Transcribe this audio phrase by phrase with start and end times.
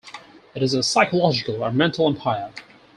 [0.55, 2.51] It is a psychological or mental empire.